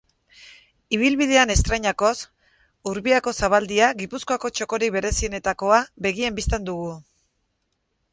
[0.95, 2.13] Ibilbidean estreinakoz,
[2.91, 6.89] Urbiako zabaldia, Gipuzkoako txokorik berezienetakoa, begien bistan dugu.